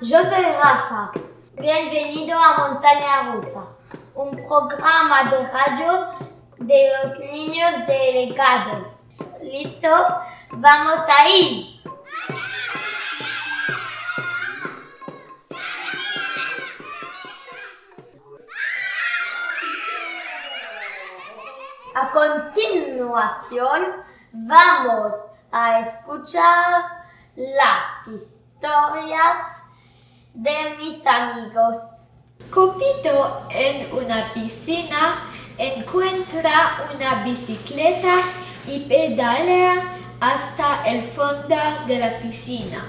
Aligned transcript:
yo 0.00 0.18
soy 0.18 0.42
Rafa. 0.62 1.10
Bienvenido 1.54 2.38
a 2.38 2.58
Montaña 2.58 3.32
Rusa, 3.32 3.64
un 4.14 4.30
programa 4.36 5.30
de 5.30 5.46
radio 5.46 6.08
de 6.58 6.92
los 7.02 7.18
niños 7.18 7.86
delegados. 7.86 8.88
¿Listo? 9.40 9.88
¡Vamos 10.50 11.00
ahí! 11.08 11.82
A 21.94 22.10
continuación, 22.10 24.04
vamos 24.32 25.14
a 25.50 25.80
escuchar 25.80 26.84
las 27.34 28.06
historias 28.06 29.65
de 30.36 30.76
mis 30.78 31.04
amigos. 31.06 31.76
Copito 32.50 33.48
en 33.50 33.92
una 33.92 34.32
piscina 34.34 35.24
encuentra 35.58 36.84
una 36.94 37.24
bicicleta 37.24 38.16
y 38.66 38.80
pedalea 38.80 39.74
hasta 40.20 40.86
el 40.86 41.02
fondo 41.02 41.56
de 41.86 41.98
la 41.98 42.18
piscina. 42.18 42.84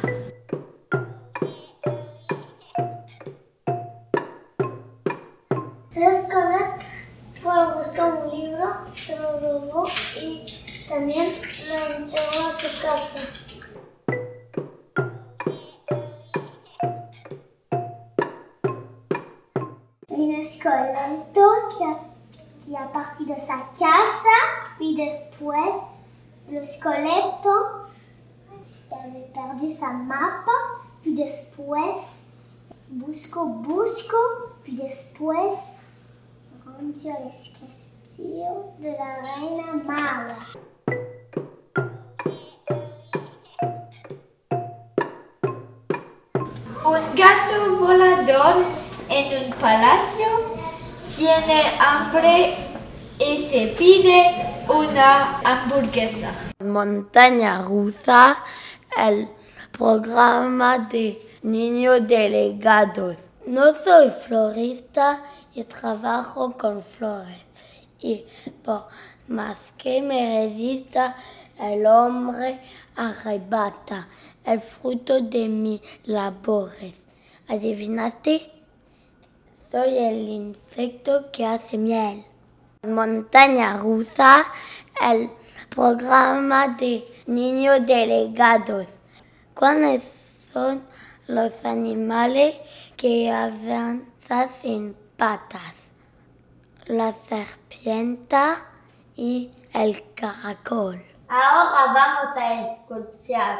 L'escolet 5.95 6.81
fue 7.33 7.53
a 7.53 7.65
buscar 7.75 8.13
un 8.25 8.39
libro, 8.39 8.85
se 8.93 9.17
lo 9.17 9.39
robó 9.39 9.87
y 10.21 10.45
también 10.87 11.41
lo 11.69 11.95
encerró 11.95 12.47
a 12.47 12.51
su 12.51 12.81
casa. 12.81 13.46
Un 20.47 20.49
scoletto 20.49 21.41
qui 21.69 21.83
a, 21.83 21.99
qui 22.61 22.75
a 22.77 22.87
parti 22.93 23.25
de 23.25 23.33
sa 23.33 23.57
casa, 23.77 24.39
puis 24.77 24.95
después 24.95 25.73
le 26.49 26.63
scoletto 26.63 27.49
avait 28.89 29.29
perdu 29.33 29.69
sa 29.69 29.87
map, 29.87 30.45
puis 31.01 31.15
después 31.15 32.29
busco, 32.87 33.45
busco, 33.45 34.17
puis 34.63 34.75
después 34.75 35.83
rendu 36.65 37.09
al 37.09 37.25
castillo 37.25 38.71
de 38.79 38.87
la 38.87 39.15
reina 39.21 39.73
mala. 39.83 40.37
Un 46.85 47.15
gato 47.15 47.75
volador 47.75 48.86
en 49.09 49.45
un 49.45 49.53
palacio 49.53 50.25
tiene 51.15 51.63
hambre 51.79 52.55
y 53.19 53.37
se 53.37 53.67
pide 53.77 54.45
una 54.67 55.39
hamburguesa. 55.43 56.33
Montaña 56.63 57.63
Rusa, 57.63 58.37
el 58.97 59.27
programa 59.71 60.79
de 60.91 61.21
niños 61.43 62.07
delegados. 62.07 63.17
No 63.45 63.73
soy 63.83 64.11
florista 64.27 65.23
y 65.53 65.63
trabajo 65.63 66.57
con 66.57 66.83
flores. 66.83 67.41
Y 67.99 68.25
por 68.63 68.87
más 69.27 69.57
que 69.77 70.01
me 70.01 70.47
resista, 70.47 71.15
el 71.59 71.85
hombre 71.85 72.59
arrebata 72.95 74.07
el 74.43 74.61
fruto 74.61 75.21
de 75.21 75.47
mis 75.47 75.81
labores. 76.05 76.93
¿Adivinaste? 77.47 78.56
Soy 79.69 79.97
el 79.97 80.29
insecto 80.29 81.29
que 81.33 81.45
hace 81.45 81.77
miel. 81.77 82.23
Montaña 82.83 83.75
Rusa, 83.75 84.45
el 85.01 85.29
programa 85.69 86.69
de 86.69 87.05
niños 87.25 87.85
delegados. 87.85 88.87
¿Cuáles 89.53 90.03
son 90.53 90.81
los 91.27 91.51
animales 91.65 92.55
que 92.95 93.29
avanzan 93.29 94.49
sin 94.61 94.95
patas? 95.17 95.73
La 96.85 97.13
serpiente 97.27 98.37
y 99.17 99.51
el 99.73 100.01
caracol. 100.13 101.03
Ahora 101.27 101.91
vamos 101.93 102.37
a 102.37 102.61
escuchar 102.71 103.59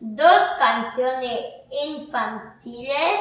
dos 0.00 0.42
canciones 0.58 1.40
infantiles 1.70 3.20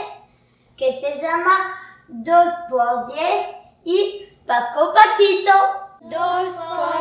que 0.76 1.00
se 1.00 1.16
llaman 1.16 1.85
Dos 2.08 2.48
por 2.70 3.08
Diez 3.08 3.48
y 3.84 4.28
Paco 4.46 4.94
Paquito. 4.94 5.52
Dos 6.02 6.54
por 6.56 6.95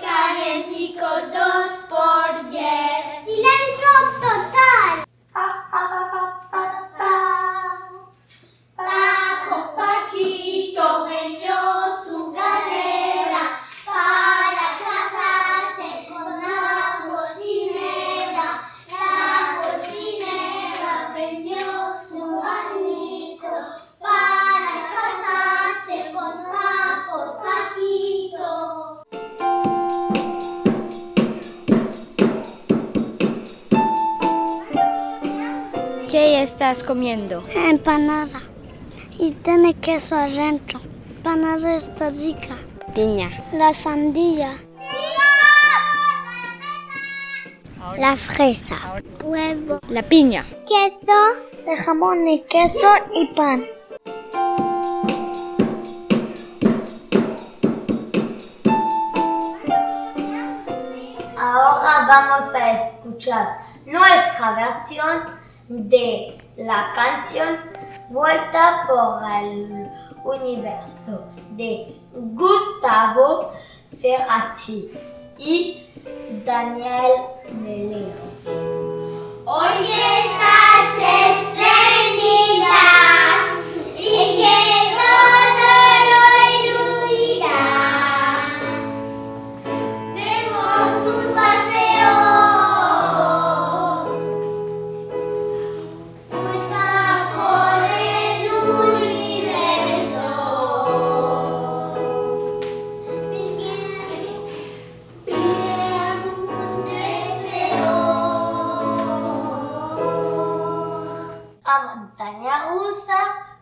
calenticos, 0.00 1.32
dos 1.32 1.51
¿Qué 36.12 36.42
estás 36.42 36.82
comiendo? 36.82 37.42
Empanada. 37.48 38.42
Y 39.18 39.30
tiene 39.32 39.72
queso 39.72 40.14
adentro. 40.14 40.78
Empanada 41.08 41.74
está 41.74 42.10
rica. 42.10 42.54
Piña. 42.94 43.30
La 43.54 43.72
sandía. 43.72 44.54
La 47.96 48.14
fresa. 48.14 48.76
Huevo. 49.24 49.78
La 49.88 50.02
piña. 50.02 50.44
Queso. 50.68 51.64
De 51.64 51.78
jamón 51.78 52.28
y 52.28 52.42
queso 52.42 52.92
y 53.14 53.28
pan. 53.28 53.64
Ahora 61.38 62.06
vamos 62.06 62.54
a 62.54 62.82
escuchar 62.82 63.56
nuestra 63.86 64.52
versión 64.52 65.41
de 65.72 66.38
la 66.56 66.92
canción 66.94 67.56
Vuelta 68.10 68.84
por 68.86 69.22
el 69.42 69.88
Universo 70.22 71.24
de 71.56 71.96
Gustavo 72.12 73.52
Cerati 73.90 74.90
y 75.38 75.86
Daniel 76.44 77.22
Melero. 77.62 77.91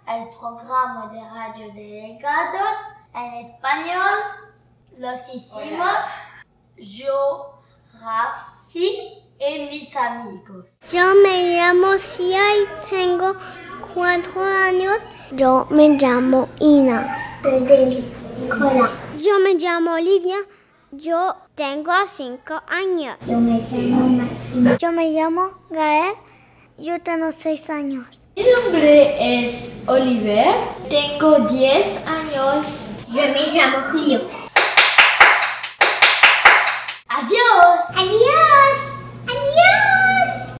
El 0.08 0.28
programa 0.30 1.10
de 1.12 1.20
Radio 1.30 1.72
Delegados 1.72 2.70
en 3.14 3.46
español. 3.46 4.18
Los 4.98 5.32
hicimos 5.32 5.94
yo, 6.76 7.62
Rafi 8.00 9.22
y 9.38 9.68
mis 9.70 9.94
amigos. 9.94 10.66
Yo 10.90 11.14
me 11.22 11.54
llamo 11.54 11.98
Cia 11.98 12.56
y 12.56 12.66
tengo 12.90 13.36
cuatro 13.94 14.42
años. 14.42 14.96
Yo 15.30 15.68
me 15.70 15.90
llamo 15.90 16.48
Ina. 16.58 17.38
Yo 19.20 19.38
me 19.38 19.54
llamo 19.54 19.92
Olivia. 19.92 20.38
Yo 20.90 21.36
tengo 21.54 21.92
cinco 22.08 22.60
años. 22.66 23.16
Yo 23.24 23.38
me 23.38 23.60
llamo 23.70 24.08
Maxima. 24.08 24.76
Yo 24.78 24.90
me 24.90 25.12
llamo 25.12 25.52
Gael. 25.70 26.14
Yo 26.82 26.98
tengo 26.98 27.30
seis 27.30 27.68
años. 27.68 28.06
Mi 28.34 28.42
nombre 28.42 29.44
es 29.44 29.82
Oliver. 29.86 30.54
Tengo 30.88 31.40
10 31.40 32.06
años. 32.06 32.92
Yo 33.08 33.20
me 33.20 33.46
llamo 33.52 33.76
Julio. 33.92 34.20
Adiós. 37.06 37.80
Adiós. 37.94 38.49